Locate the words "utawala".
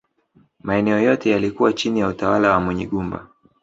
2.07-2.51